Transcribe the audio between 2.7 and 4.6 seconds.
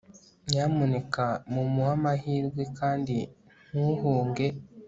kandi ntuhunge